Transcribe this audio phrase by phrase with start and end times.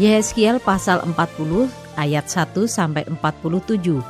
[0.00, 1.68] Yeskiel pasal 40
[2.00, 4.00] ayat 1 sampai 47.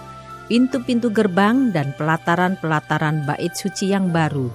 [0.47, 4.47] Pintu-pintu gerbang dan pelataran-pelataran bait suci yang baru.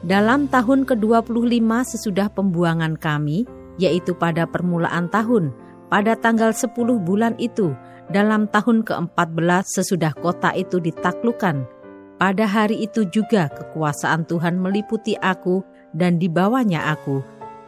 [0.00, 3.44] Dalam tahun ke-25 sesudah pembuangan kami,
[3.76, 5.52] yaitu pada permulaan tahun,
[5.92, 6.72] pada tanggal 10
[7.04, 7.76] bulan itu,
[8.08, 11.68] dalam tahun ke-14 sesudah kota itu ditaklukkan,
[12.16, 15.60] pada hari itu juga kekuasaan Tuhan meliputi aku
[15.92, 17.20] dan dibawanya aku,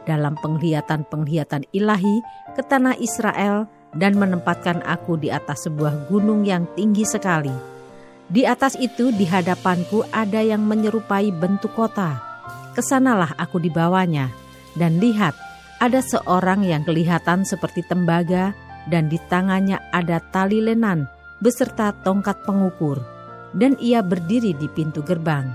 [0.05, 2.21] dalam penglihatan-penglihatan ilahi
[2.53, 3.67] ke tanah Israel
[3.97, 7.53] dan menempatkan aku di atas sebuah gunung yang tinggi sekali.
[8.25, 12.17] Di atas itu di hadapanku ada yang menyerupai bentuk kota.
[12.73, 14.33] Ke sanalah aku dibawanya,
[14.75, 15.37] dan lihat,
[15.79, 18.51] ada seorang yang kelihatan seperti tembaga,
[18.91, 21.07] dan di tangannya ada tali lenan
[21.39, 22.99] beserta tongkat pengukur,
[23.55, 25.47] dan ia berdiri di pintu gerbang.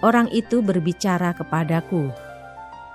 [0.00, 2.12] Orang itu berbicara kepadaku,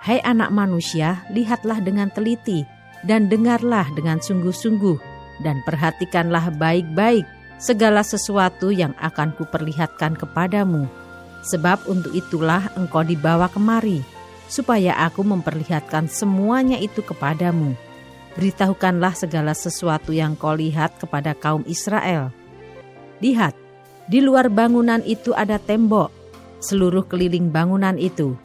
[0.05, 2.61] Hai anak manusia, lihatlah dengan teliti
[3.09, 5.01] dan dengarlah dengan sungguh-sungguh
[5.41, 7.25] dan perhatikanlah baik-baik
[7.57, 10.85] segala sesuatu yang akan kuperlihatkan kepadamu.
[11.49, 14.05] Sebab untuk itulah engkau dibawa kemari,
[14.45, 17.73] supaya aku memperlihatkan semuanya itu kepadamu.
[18.37, 22.29] Beritahukanlah segala sesuatu yang kau lihat kepada kaum Israel.
[23.25, 23.57] Lihat,
[24.05, 26.13] di luar bangunan itu ada tembok,
[26.61, 28.37] seluruh keliling bangunan itu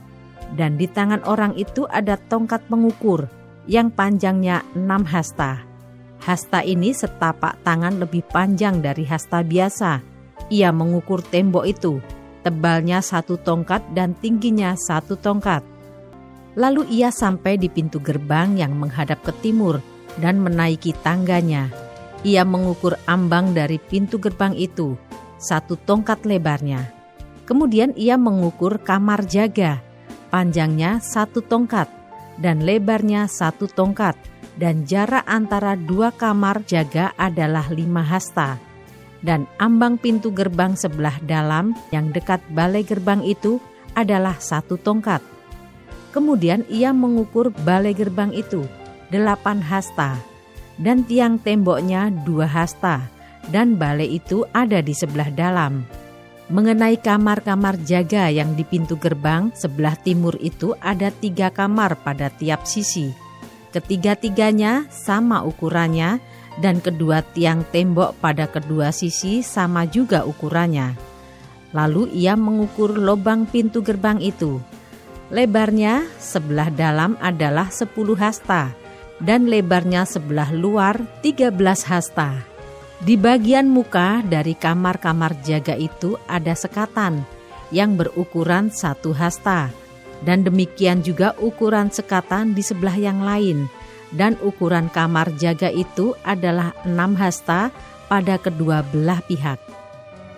[0.55, 3.31] dan di tangan orang itu ada tongkat pengukur
[3.71, 5.63] yang panjangnya enam hasta.
[6.21, 10.05] Hasta ini setapak tangan lebih panjang dari hasta biasa.
[10.53, 12.03] Ia mengukur tembok itu,
[12.45, 15.65] tebalnya satu tongkat dan tingginya satu tongkat.
[16.59, 19.79] Lalu ia sampai di pintu gerbang yang menghadap ke timur
[20.19, 21.71] dan menaiki tangganya.
[22.21, 24.99] Ia mengukur ambang dari pintu gerbang itu,
[25.41, 26.93] satu tongkat lebarnya.
[27.49, 29.81] Kemudian ia mengukur kamar jaga,
[30.31, 32.01] panjangnya satu tongkat
[32.41, 34.17] dan lebarnya satu tongkat,
[34.57, 38.57] dan jarak antara dua kamar jaga adalah lima hasta.
[39.21, 43.61] Dan ambang pintu gerbang sebelah dalam yang dekat balai gerbang itu
[43.93, 45.21] adalah satu tongkat.
[46.11, 48.65] Kemudian ia mengukur balai gerbang itu,
[49.13, 50.17] delapan hasta,
[50.81, 53.05] dan tiang temboknya dua hasta,
[53.53, 55.85] dan balai itu ada di sebelah dalam
[56.51, 62.67] Mengenai kamar-kamar jaga yang di pintu gerbang sebelah timur itu ada tiga kamar pada tiap
[62.67, 63.15] sisi.
[63.71, 66.19] Ketiga-tiganya sama ukurannya
[66.59, 70.99] dan kedua tiang tembok pada kedua sisi sama juga ukurannya.
[71.71, 74.59] Lalu ia mengukur lubang pintu gerbang itu.
[75.31, 78.75] Lebarnya sebelah dalam adalah 10 hasta
[79.23, 81.55] dan lebarnya sebelah luar 13
[81.87, 82.50] hasta.
[83.01, 87.25] Di bagian muka dari kamar-kamar jaga itu ada sekatan
[87.73, 89.73] yang berukuran satu hasta,
[90.21, 93.73] dan demikian juga ukuran sekatan di sebelah yang lain,
[94.13, 97.73] dan ukuran kamar jaga itu adalah enam hasta
[98.13, 99.57] pada kedua belah pihak.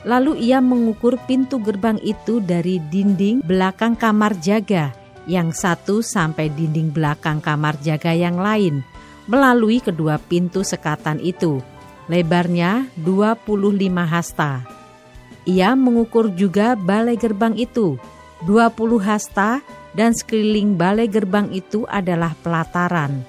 [0.06, 4.94] Lalu ia mengukur pintu gerbang itu dari dinding belakang kamar jaga
[5.26, 8.86] yang satu sampai dinding belakang kamar jaga yang lain,
[9.26, 11.58] melalui kedua pintu sekatan itu
[12.10, 13.42] lebarnya 25
[14.06, 14.62] hasta.
[15.42, 17.98] Ia mengukur juga balai gerbang itu,
[18.46, 19.62] 20 hasta
[19.94, 23.22] dan sekeliling balai gerbang itu adalah pelataran.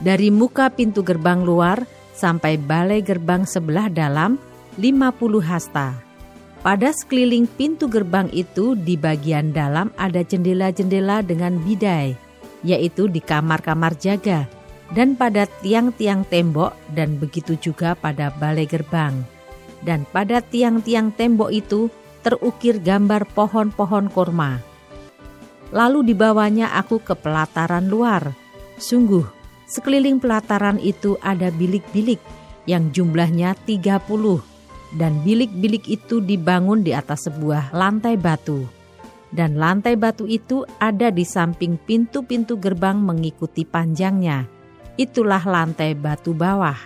[0.00, 1.84] Dari muka pintu gerbang luar
[2.14, 4.40] sampai balai gerbang sebelah dalam
[4.78, 5.98] 50 hasta.
[6.60, 12.12] Pada sekeliling pintu gerbang itu di bagian dalam ada jendela-jendela dengan bidai,
[12.60, 14.59] yaitu di kamar-kamar jaga
[14.90, 19.14] dan pada tiang-tiang tembok dan begitu juga pada balai gerbang.
[19.80, 21.88] Dan pada tiang-tiang tembok itu
[22.20, 24.60] terukir gambar pohon-pohon korma.
[25.70, 28.34] Lalu dibawanya aku ke pelataran luar.
[28.76, 29.24] Sungguh,
[29.70, 32.20] sekeliling pelataran itu ada bilik-bilik
[32.68, 34.04] yang jumlahnya 30
[34.98, 38.66] dan bilik-bilik itu dibangun di atas sebuah lantai batu.
[39.30, 44.59] Dan lantai batu itu ada di samping pintu-pintu gerbang mengikuti panjangnya
[45.00, 46.76] itulah lantai batu bawah.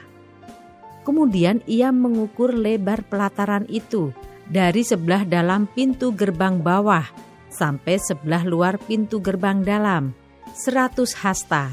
[1.03, 4.15] Kemudian ia mengukur lebar pelataran itu
[4.47, 7.05] dari sebelah dalam pintu gerbang bawah
[7.51, 10.15] sampai sebelah luar pintu gerbang dalam.
[10.55, 11.67] seratus hasta.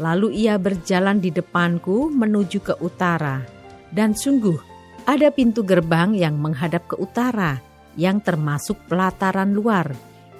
[0.00, 3.44] Lalu ia berjalan di depanku menuju ke utara,
[3.92, 4.56] dan sungguh
[5.04, 7.60] ada pintu gerbang yang menghadap ke utara,
[8.00, 9.92] yang termasuk pelataran luar.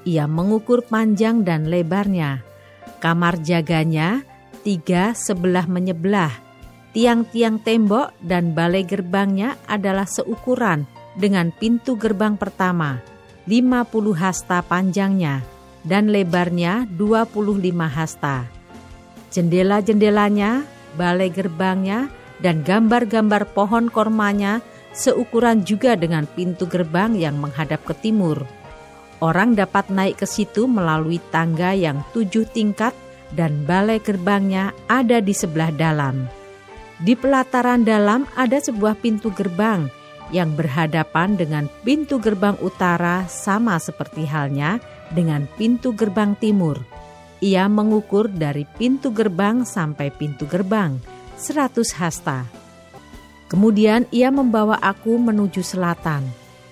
[0.08, 2.40] Ia mengukur panjang dan lebarnya.
[2.96, 4.24] Kamar jaganya
[4.64, 6.32] tiga sebelah menyebelah.
[6.96, 10.88] Tiang-tiang tembok dan balai gerbangnya adalah seukuran
[11.20, 13.04] dengan pintu gerbang pertama,
[13.44, 15.44] 50 hasta panjangnya,
[15.84, 17.44] dan lebarnya 25
[17.92, 18.48] hasta
[19.34, 20.62] Jendela-jendelanya,
[20.94, 22.06] balai gerbangnya,
[22.38, 24.62] dan gambar-gambar pohon kormanya
[24.94, 28.46] seukuran juga dengan pintu gerbang yang menghadap ke timur.
[29.18, 32.94] Orang dapat naik ke situ melalui tangga yang tujuh tingkat
[33.34, 36.30] dan balai gerbangnya ada di sebelah dalam.
[37.02, 39.90] Di pelataran dalam ada sebuah pintu gerbang
[40.32, 44.78] yang berhadapan dengan pintu gerbang utara sama seperti halnya
[45.12, 46.80] dengan pintu gerbang timur
[47.44, 50.96] ia mengukur dari pintu gerbang sampai pintu gerbang,
[51.36, 52.48] seratus hasta.
[53.52, 56.24] Kemudian ia membawa aku menuju selatan.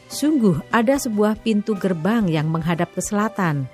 [0.08, 3.68] Sungguh ada sebuah pintu gerbang yang menghadap ke selatan.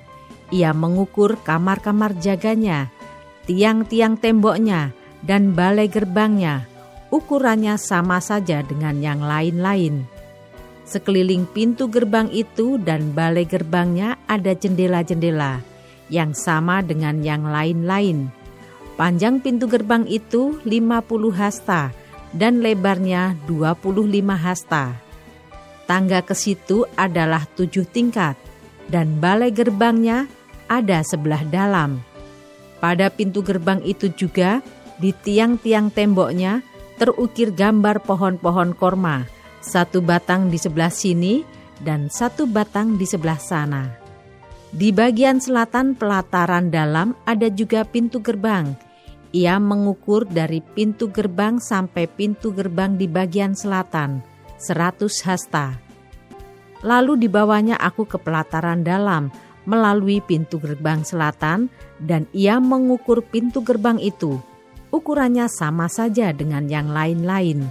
[0.49, 2.89] Ia mengukur kamar-kamar jaganya,
[3.45, 6.65] tiang-tiang temboknya, dan balai gerbangnya.
[7.09, 10.05] Ukurannya sama saja dengan yang lain-lain.
[10.89, 15.61] Sekeliling pintu gerbang itu dan balai gerbangnya ada jendela-jendela
[16.09, 18.33] yang sama dengan yang lain-lain.
[18.97, 21.93] Panjang pintu gerbang itu 50 hasta
[22.33, 23.85] dan lebarnya 25
[24.33, 24.97] hasta.
[25.89, 28.37] Tangga ke situ adalah tujuh tingkat
[28.89, 30.29] dan balai gerbangnya
[30.69, 32.01] ada sebelah dalam.
[32.79, 34.63] Pada pintu gerbang itu juga
[35.03, 36.63] di tiang-tiang temboknya
[36.99, 39.27] terukir gambar pohon-pohon korma,
[39.59, 41.43] satu batang di sebelah sini
[41.83, 43.91] dan satu batang di sebelah sana.
[44.69, 48.77] Di bagian selatan pelataran dalam ada juga pintu gerbang.
[49.33, 54.21] Ia mengukur dari pintu gerbang sampai pintu gerbang di bagian selatan,
[54.61, 55.77] 100 hasta.
[56.85, 59.33] Lalu dibawanya aku ke pelataran dalam
[59.69, 61.69] melalui pintu gerbang selatan
[62.01, 64.41] dan ia mengukur pintu gerbang itu.
[64.89, 67.69] Ukurannya sama saja dengan yang lain-lain.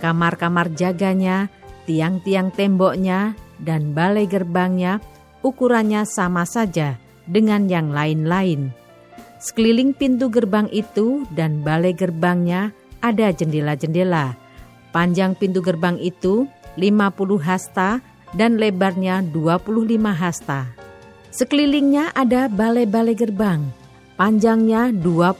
[0.00, 1.52] Kamar-kamar jaganya,
[1.84, 5.04] tiang-tiang temboknya, dan balai gerbangnya
[5.44, 6.96] ukurannya sama saja
[7.28, 8.72] dengan yang lain-lain.
[9.36, 12.72] Sekeliling pintu gerbang itu dan balai gerbangnya
[13.04, 14.36] ada jendela-jendela.
[14.96, 16.48] Panjang pintu gerbang itu
[16.80, 18.00] 50 hasta
[18.32, 20.79] dan lebarnya 25 hasta.
[21.30, 23.62] Sekelilingnya ada balai-balai gerbang.
[24.18, 25.38] Panjangnya 25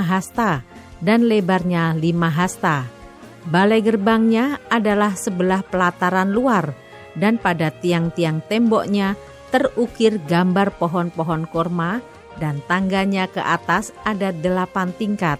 [0.00, 0.64] hasta
[1.04, 2.02] dan lebarnya 5
[2.32, 2.88] hasta.
[3.46, 6.72] Balai gerbangnya adalah sebelah pelataran luar
[7.14, 9.14] dan pada tiang-tiang temboknya
[9.52, 12.00] terukir gambar pohon-pohon korma
[12.40, 15.36] dan tangganya ke atas ada delapan tingkat.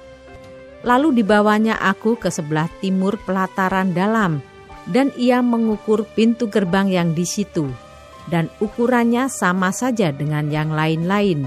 [0.84, 4.38] Lalu dibawanya aku ke sebelah timur pelataran dalam,
[4.86, 7.66] dan ia mengukur pintu gerbang yang di situ,
[8.32, 11.46] dan ukurannya sama saja dengan yang lain-lain.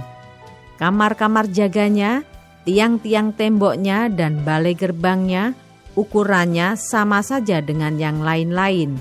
[0.80, 2.24] Kamar-kamar jaganya,
[2.64, 5.56] tiang-tiang temboknya, dan balai gerbangnya,
[6.00, 9.00] ukurannya sama saja dengan yang lain-lain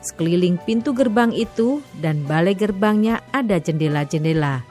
[0.00, 4.64] Sekeliling pintu gerbang itu dan balai gerbangnya ada jendela-jendela.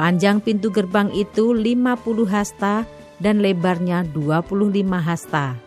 [0.00, 2.88] Panjang pintu gerbang itu 50 hasta
[3.20, 5.60] dan lebarnya 25 hasta.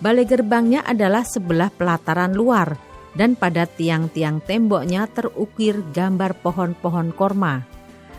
[0.00, 2.80] Balai gerbangnya adalah sebelah pelataran luar
[3.14, 7.66] dan pada tiang-tiang temboknya terukir gambar pohon-pohon korma.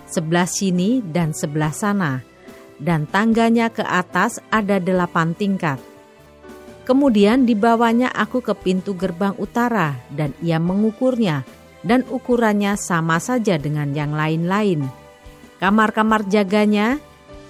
[0.08, 2.20] Sebelah sini dan sebelah sana.
[2.82, 5.78] Dan tangganya ke atas ada delapan tingkat
[6.82, 11.46] Kemudian dibawanya aku ke pintu gerbang utara dan ia mengukurnya
[11.86, 14.90] dan ukurannya sama saja dengan yang lain-lain.
[15.62, 16.98] Kamar-kamar jaganya,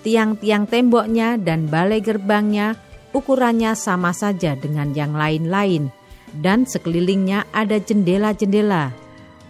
[0.03, 2.75] tiang-tiang temboknya dan balai gerbangnya
[3.15, 5.91] ukurannya sama saja dengan yang lain-lain
[6.39, 8.95] dan sekelilingnya ada jendela-jendela.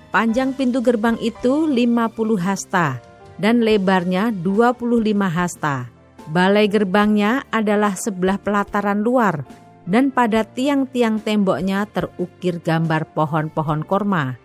[0.10, 3.00] Panjang pintu gerbang itu 50 hasta
[3.40, 4.82] dan lebarnya 25
[5.30, 5.88] hasta.
[6.30, 9.44] Balai gerbangnya adalah sebelah pelataran luar
[9.90, 14.38] dan pada tiang-tiang temboknya terukir gambar pohon-pohon korma.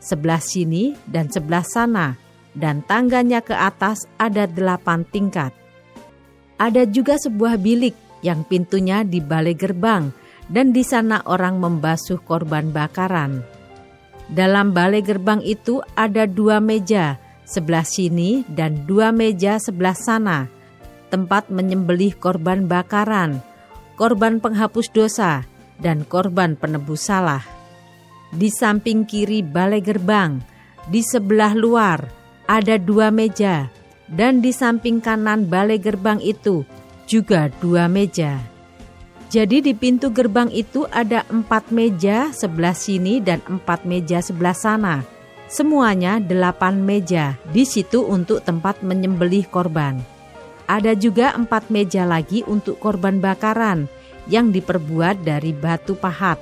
[0.00, 2.16] Sebelah sini dan sebelah sana,
[2.56, 5.52] dan tangganya ke atas ada delapan tingkat.
[6.60, 10.12] Ada juga sebuah bilik yang pintunya di balai gerbang,
[10.50, 13.46] dan di sana orang membasuh korban bakaran.
[14.26, 20.50] Dalam balai gerbang itu ada dua meja, sebelah sini dan dua meja sebelah sana,
[21.08, 23.42] tempat menyembelih korban bakaran
[24.00, 25.44] korban penghapus dosa,
[25.76, 27.44] dan korban penebus salah.
[28.32, 30.40] Di samping kiri balai gerbang,
[30.88, 32.08] di sebelah luar,
[32.48, 33.68] ada dua meja,
[34.08, 36.64] dan di samping kanan balai gerbang itu
[37.04, 38.40] juga dua meja.
[39.30, 45.06] Jadi di pintu gerbang itu ada empat meja sebelah sini dan empat meja sebelah sana.
[45.46, 50.02] Semuanya delapan meja di situ untuk tempat menyembelih korban.
[50.66, 53.86] Ada juga empat meja lagi untuk korban bakaran
[54.26, 56.38] yang diperbuat dari batu pahat.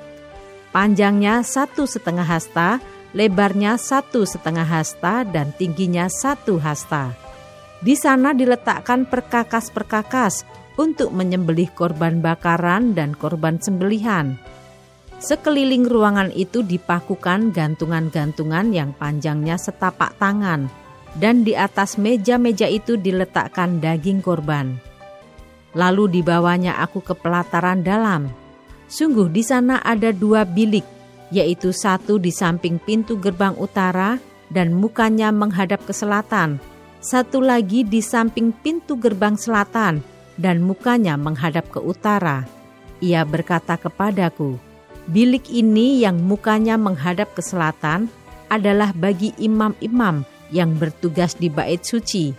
[0.73, 2.81] Panjangnya satu setengah hasta,
[3.13, 7.13] lebarnya satu setengah hasta, dan tingginya satu hasta.
[7.81, 10.45] Di sana diletakkan perkakas-perkakas
[10.79, 14.39] untuk menyembelih korban bakaran dan korban sembelihan.
[15.19, 20.71] Sekeliling ruangan itu dipakukan gantungan-gantungan yang panjangnya setapak tangan,
[21.19, 24.79] dan di atas meja-meja itu diletakkan daging korban.
[25.75, 28.31] Lalu dibawanya aku ke pelataran dalam.
[28.87, 30.87] Sungguh di sana ada dua bilik,
[31.35, 34.15] yaitu satu di samping pintu gerbang utara
[34.47, 36.63] dan mukanya menghadap ke selatan,
[37.03, 39.99] satu lagi di samping pintu gerbang selatan
[40.39, 42.47] dan mukanya menghadap ke utara.
[43.03, 44.55] Ia berkata kepadaku,
[45.11, 48.07] bilik ini yang mukanya menghadap ke selatan
[48.47, 52.31] adalah bagi imam-imam yang bertugas di bait suci,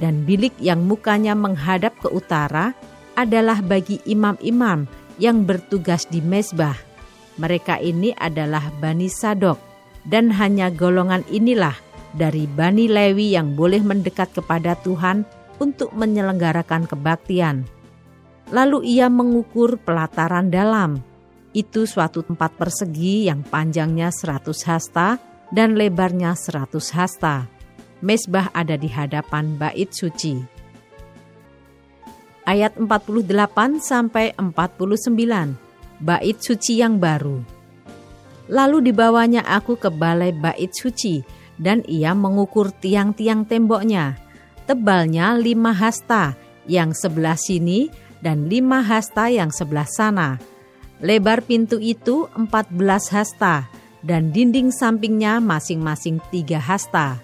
[0.00, 2.74] dan bilik yang mukanya menghadap ke utara
[3.14, 4.88] adalah bagi imam-imam
[5.20, 6.74] yang bertugas di mezbah.
[7.38, 9.60] Mereka ini adalah Bani Sadok,
[10.02, 11.74] dan hanya golongan inilah
[12.14, 15.26] dari Bani Lewi yang boleh mendekat kepada Tuhan
[15.58, 17.66] untuk menyelenggarakan kebaktian.
[18.52, 21.00] Lalu ia mengukur pelataran dalam.
[21.54, 25.22] Itu suatu tempat persegi yang panjangnya 100 hasta
[25.54, 27.46] dan lebarnya 100 hasta.
[28.04, 30.44] Mesbah ada di hadapan bait suci.
[32.44, 36.04] Ayat 48 sampai 49.
[36.04, 37.40] Bait suci yang baru.
[38.52, 41.24] Lalu dibawanya aku ke balai bait suci
[41.56, 44.23] dan ia mengukur tiang-tiang temboknya.
[44.64, 46.32] Tebalnya lima hasta
[46.64, 47.92] yang sebelah sini
[48.24, 50.40] dan lima hasta yang sebelah sana.
[51.04, 53.68] Lebar pintu itu empat belas hasta
[54.00, 57.20] dan dinding sampingnya masing-masing tiga hasta.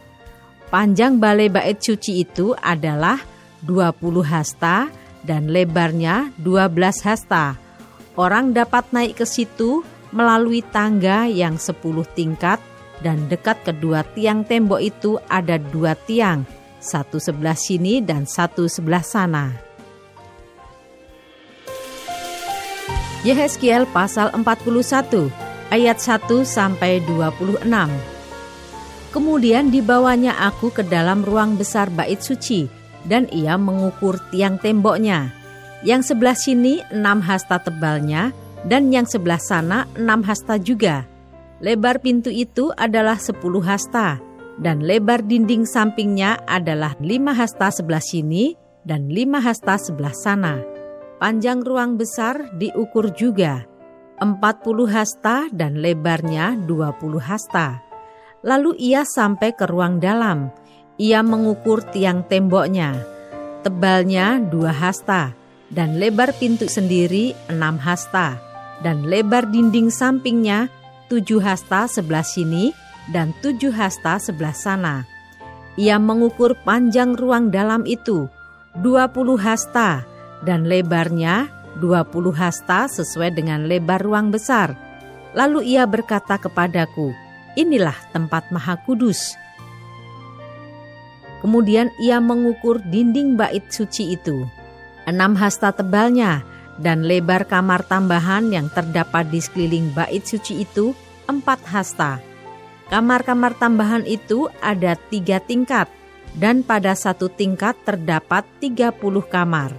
[0.69, 3.19] Panjang balai bait suci itu adalah
[3.65, 4.93] 20 hasta
[5.25, 7.57] dan lebarnya 12 hasta.
[8.21, 9.81] Orang dapat naik ke situ
[10.13, 11.81] melalui tangga yang 10
[12.13, 12.61] tingkat
[13.01, 16.45] dan dekat kedua tiang tembok itu ada dua tiang,
[16.81, 19.53] satu sebelah sini dan satu sebelah sana.
[23.21, 25.29] Yehezkiel pasal 41
[25.69, 27.69] ayat 1 sampai 26.
[29.13, 32.65] Kemudian dibawanya aku ke dalam ruang besar bait suci
[33.05, 35.37] dan ia mengukur tiang temboknya.
[35.85, 38.33] Yang sebelah sini enam hasta tebalnya
[38.65, 41.09] dan yang sebelah sana enam hasta juga
[41.61, 44.17] Lebar pintu itu adalah 10 hasta
[44.61, 48.53] dan lebar dinding sampingnya adalah 5 hasta sebelah sini
[48.85, 50.61] dan 5 hasta sebelah sana.
[51.17, 53.65] Panjang ruang besar diukur juga
[54.21, 54.37] 40
[54.93, 57.81] hasta dan lebarnya 20 hasta.
[58.45, 60.53] Lalu ia sampai ke ruang dalam.
[61.01, 63.01] Ia mengukur tiang temboknya.
[63.65, 65.33] Tebalnya 2 hasta
[65.73, 68.37] dan lebar pintu sendiri 6 hasta
[68.85, 70.73] dan lebar dinding sampingnya
[71.13, 72.73] tujuh hasta sebelah sini
[73.11, 75.05] dan tujuh hasta sebelah sana.
[75.79, 78.27] Ia mengukur panjang ruang dalam itu,
[78.79, 80.03] dua puluh hasta,
[80.43, 84.75] dan lebarnya dua puluh hasta sesuai dengan lebar ruang besar.
[85.31, 87.15] Lalu ia berkata kepadaku,
[87.55, 89.39] inilah tempat maha kudus.
[91.41, 94.45] Kemudian ia mengukur dinding bait suci itu.
[95.09, 96.45] Enam hasta tebalnya
[96.77, 100.93] dan lebar kamar tambahan yang terdapat di sekeliling bait suci itu
[101.31, 102.21] empat hasta.
[102.91, 105.87] Kamar-kamar tambahan itu ada tiga tingkat,
[106.35, 109.71] dan pada satu tingkat terdapat tiga puluh kamar.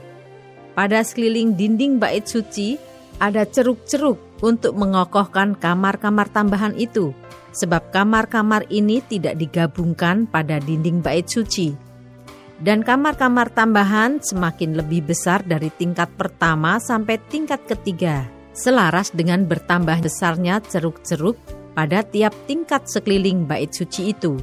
[0.71, 2.79] Pada sekeliling dinding bait suci
[3.19, 7.11] ada ceruk-ceruk untuk mengokohkan kamar-kamar tambahan itu,
[7.51, 11.75] sebab kamar-kamar ini tidak digabungkan pada dinding bait suci
[12.61, 19.99] dan kamar-kamar tambahan semakin lebih besar dari tingkat pertama sampai tingkat ketiga, selaras dengan bertambah
[19.99, 21.35] besarnya ceruk-ceruk
[21.73, 24.37] pada tiap tingkat sekeliling bait suci itu.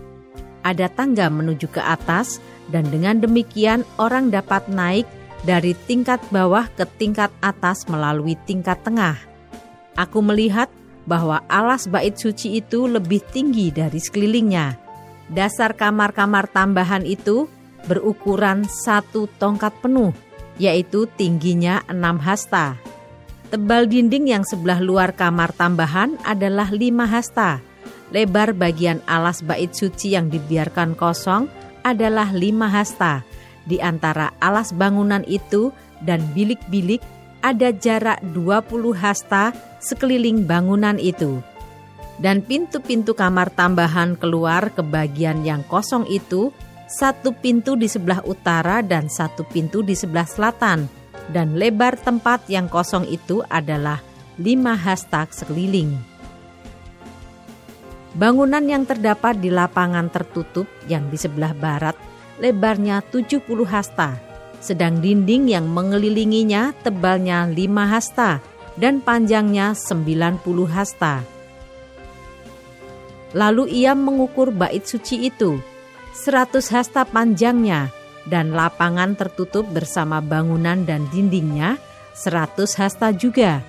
[0.64, 5.08] Ada tangga menuju ke atas, dan dengan demikian orang dapat naik
[5.46, 9.16] dari tingkat bawah ke tingkat atas melalui tingkat tengah.
[9.96, 10.68] Aku melihat
[11.08, 14.76] bahwa alas bait suci itu lebih tinggi dari sekelilingnya.
[15.32, 17.48] Dasar kamar-kamar tambahan itu
[17.88, 20.12] berukuran satu tongkat penuh,
[20.60, 22.76] yaitu tingginya enam hasta.
[23.48, 27.64] Tebal dinding yang sebelah luar kamar tambahan adalah lima hasta.
[28.12, 31.48] Lebar bagian alas bait suci yang dibiarkan kosong
[31.80, 33.24] adalah lima hasta.
[33.64, 35.72] Di antara alas bangunan itu
[36.04, 37.00] dan bilik-bilik
[37.40, 41.40] ada jarak 20 hasta sekeliling bangunan itu.
[42.20, 46.52] Dan pintu-pintu kamar tambahan keluar ke bagian yang kosong itu,
[46.84, 50.97] satu pintu di sebelah utara dan satu pintu di sebelah selatan.
[51.28, 54.00] Dan lebar tempat yang kosong itu adalah
[54.40, 55.92] lima hasta sekeliling.
[58.16, 61.94] Bangunan yang terdapat di lapangan tertutup yang di sebelah barat
[62.40, 67.54] lebarnya 70 hasta sedang dinding yang mengelilinginya tebalnya 5
[67.86, 68.42] hasta
[68.78, 71.22] dan panjangnya 90 hasta.
[73.36, 75.60] Lalu ia mengukur bait suci itu,
[76.16, 77.92] 100 hasta panjangnya,
[78.28, 81.80] dan lapangan tertutup bersama bangunan dan dindingnya
[82.14, 83.64] 100 hasta juga.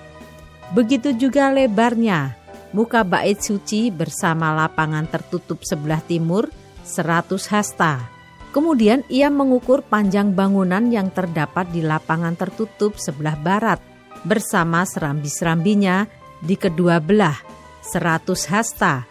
[0.76, 2.38] Begitu juga lebarnya,
[2.76, 6.46] muka bait suci bersama lapangan tertutup sebelah timur
[6.86, 13.78] 100 hasta Kemudian ia mengukur panjang bangunan yang terdapat di lapangan tertutup sebelah barat
[14.26, 16.10] bersama serambi-serambinya
[16.42, 17.38] di kedua belah,
[17.78, 19.06] seratus hasta.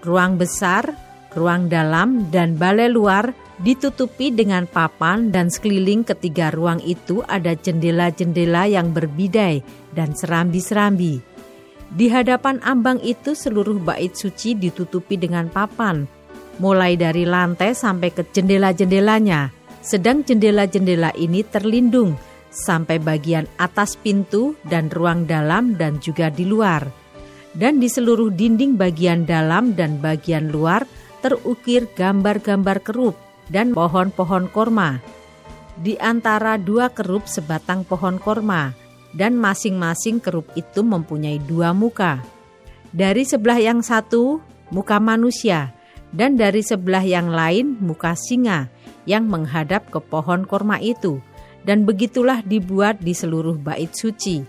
[0.00, 0.96] Ruang besar,
[1.36, 8.68] ruang dalam, dan balai luar ditutupi dengan papan dan sekeliling ketiga ruang itu ada jendela-jendela
[8.68, 9.60] yang berbidai
[9.92, 11.20] dan serambi-serambi.
[11.86, 16.04] Di hadapan ambang itu seluruh bait suci ditutupi dengan papan,
[16.58, 19.54] mulai dari lantai sampai ke jendela-jendelanya.
[19.86, 22.18] Sedang jendela-jendela ini terlindung
[22.50, 26.88] sampai bagian atas pintu dan ruang dalam dan juga di luar.
[27.56, 30.84] Dan di seluruh dinding bagian dalam dan bagian luar
[31.26, 33.18] terukir gambar-gambar kerup
[33.50, 35.02] dan pohon-pohon korma.
[35.74, 38.70] Di antara dua kerup sebatang pohon korma,
[39.10, 42.22] dan masing-masing kerup itu mempunyai dua muka.
[42.94, 44.38] Dari sebelah yang satu,
[44.70, 45.74] muka manusia,
[46.14, 48.70] dan dari sebelah yang lain muka singa
[49.02, 51.18] yang menghadap ke pohon korma itu.
[51.66, 54.46] Dan begitulah dibuat di seluruh bait suci.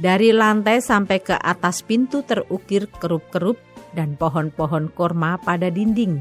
[0.00, 3.60] Dari lantai sampai ke atas pintu terukir kerup-kerup
[3.96, 6.20] dan pohon-pohon korma pada dinding.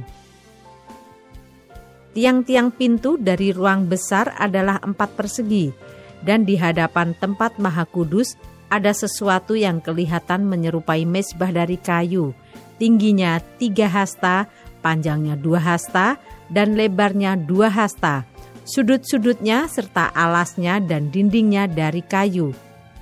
[2.16, 5.76] Tiang-tiang pintu dari ruang besar adalah empat persegi,
[6.24, 8.40] dan di hadapan tempat maha kudus
[8.72, 12.32] ada sesuatu yang kelihatan menyerupai mesbah dari kayu,
[12.80, 14.48] tingginya tiga hasta,
[14.80, 16.16] panjangnya dua hasta
[16.48, 18.24] dan lebarnya dua hasta.
[18.66, 22.56] Sudut-sudutnya serta alasnya dan dindingnya dari kayu.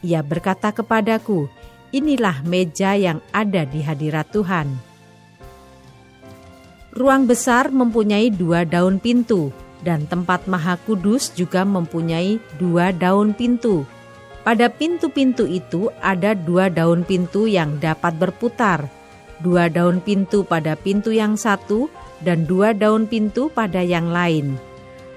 [0.04, 1.48] Ia berkata kepadaku,
[1.94, 4.68] inilah meja yang ada di hadirat Tuhan.
[6.94, 9.54] Ruang besar mempunyai dua daun pintu,
[9.86, 13.86] dan tempat maha kudus juga mempunyai dua daun pintu.
[14.44, 18.92] Pada pintu-pintu itu ada dua daun pintu yang dapat berputar,
[19.40, 21.88] dua daun pintu pada pintu yang satu,
[22.22, 24.60] dan dua daun pintu pada yang lain.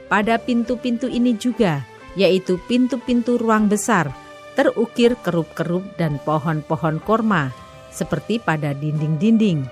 [0.07, 1.83] Pada pintu-pintu ini juga,
[2.15, 4.15] yaitu pintu-pintu ruang besar,
[4.57, 7.53] terukir kerup-kerup dan pohon-pohon korma,
[7.93, 9.69] seperti pada dinding-dinding.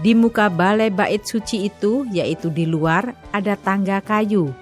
[0.00, 4.54] Di muka balai bait suci itu, yaitu di luar, ada tangga kayu.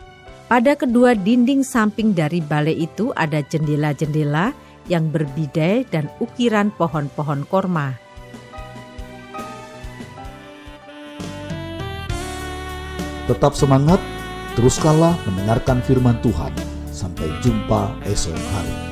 [0.51, 4.51] Pada kedua dinding samping dari balai itu ada jendela-jendela
[4.90, 7.94] yang berbidai dan ukiran pohon-pohon korma.
[13.31, 14.03] Tetap semangat,
[14.59, 16.51] teruskanlah mendengarkan firman Tuhan.
[16.90, 18.89] Sampai jumpa esok hari.